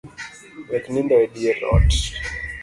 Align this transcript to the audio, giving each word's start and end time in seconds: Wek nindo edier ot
Wek 0.69 0.85
nindo 0.93 1.15
edier 1.25 1.59
ot 1.75 1.89